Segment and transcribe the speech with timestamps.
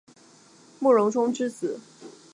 [0.79, 1.79] 慕容忠之子。